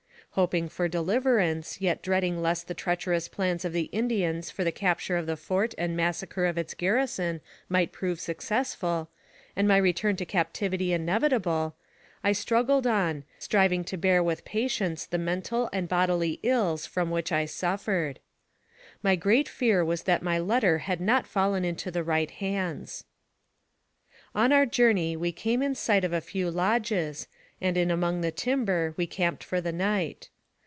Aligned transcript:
Hoping 0.35 0.69
for 0.69 0.87
deliverance, 0.87 1.81
yet 1.81 2.01
dreading 2.01 2.41
lest 2.41 2.69
the 2.69 2.73
treacherous 2.73 3.27
plans 3.27 3.65
of 3.65 3.73
the 3.73 3.89
Indians 3.91 4.49
for 4.49 4.63
the 4.63 4.71
capture 4.71 5.17
of 5.17 5.25
the 5.27 5.35
fort 5.35 5.75
and 5.77 5.97
massacre 5.97 6.45
of 6.45 6.57
its 6.57 6.73
garrison 6.73 7.41
might 7.67 7.91
prove 7.91 8.17
successful, 8.17 9.09
and 9.57 9.67
my 9.67 9.75
return 9.75 10.15
to 10.15 10.25
captivity 10.25 10.93
inevitable, 10.93 11.75
I 12.23 12.31
struggled 12.31 12.87
on, 12.87 13.25
striving 13.39 13.83
to 13.83 13.97
bear 13.97 14.23
with 14.23 14.45
patience 14.45 15.05
the 15.05 15.17
mental 15.17 15.69
and 15.73 15.89
bodily 15.89 16.39
ills 16.43 16.85
from 16.85 17.11
which 17.11 17.33
I 17.33 17.43
suffered. 17.45 18.21
My 19.03 19.17
great 19.17 19.49
fear 19.49 19.83
was 19.83 20.03
that 20.03 20.23
my 20.23 20.39
letter 20.39 20.77
had 20.77 21.01
not 21.01 21.27
fallen 21.27 21.65
into 21.65 21.91
the 21.91 22.05
right 22.05 22.31
hands. 22.31 23.03
On 24.33 24.53
our 24.53 24.65
journey 24.65 25.17
we 25.17 25.33
came 25.33 25.61
in 25.61 25.75
sight 25.75 26.05
of 26.05 26.13
a 26.13 26.21
few 26.21 26.49
lodges, 26.49 27.27
and 27.63 27.77
in 27.77 27.91
among 27.91 28.21
the 28.21 28.31
timber 28.31 28.91
we 28.97 29.05
camped 29.05 29.43
for 29.43 29.61
the 29.61 29.71
night. 29.71 30.27